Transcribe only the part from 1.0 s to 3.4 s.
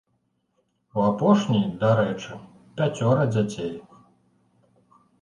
апошняй, дарэчы, пяцёра